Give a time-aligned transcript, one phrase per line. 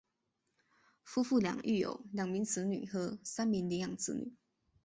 [1.03, 4.35] 夫妇俩育有两名子女和三名领养子女。